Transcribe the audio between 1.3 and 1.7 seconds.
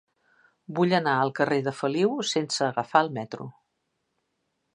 carrer